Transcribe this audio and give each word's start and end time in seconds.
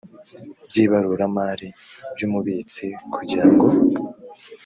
by 0.67 0.75
ibaruramari 0.83 1.69
by 2.13 2.21
umubitsi 2.27 2.85
kugira 3.13 3.45
ngo 3.51 3.67